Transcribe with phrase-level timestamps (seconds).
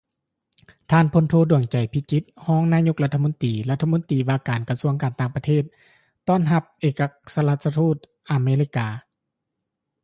[0.91, 5.63] ທ່ານ ພົນໂທ ດວງໃຈ ພິຈິດ ຮອງນາຍົກລັດຖະມົນຕີ ລັດຖະມົນຕີວ່າການ ກະຊວງປ້ອງກັນປະເທດ
[6.27, 7.97] ຕ້ອນຮັບ ເອກອັກຄະລັດຖະທູດ ສ
[8.31, 8.87] ອາເມລິກາ